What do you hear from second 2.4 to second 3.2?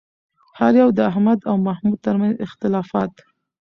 اختلافات